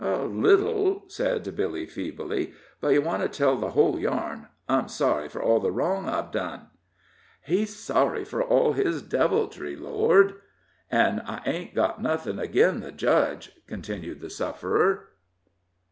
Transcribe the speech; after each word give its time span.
"A 0.03 0.23
little," 0.23 1.03
said 1.09 1.55
Billy, 1.55 1.85
feebly; 1.85 2.53
"but 2.79 2.87
you 2.87 3.03
want 3.03 3.21
to 3.21 3.29
tell 3.29 3.55
the 3.55 3.69
whole 3.69 3.99
yarn. 3.99 4.47
I'm 4.67 4.87
sorry 4.87 5.29
for 5.29 5.43
all 5.43 5.59
the 5.59 5.71
wrong 5.71 6.09
I've 6.09 6.31
done." 6.31 6.69
"He's 7.43 7.75
sorry 7.75 8.25
for 8.25 8.41
all 8.43 8.71
his 8.73 9.03
deviltry, 9.03 9.75
Lord" 9.75 10.37
"An' 10.91 11.19
I 11.23 11.41
ain't 11.45 11.75
got 11.75 12.01
nothin' 12.01 12.39
agin 12.39 12.79
the 12.79 12.91
Judge," 12.91 13.51
continued 13.67 14.21
the 14.21 14.31
sufferer. 14.31 15.09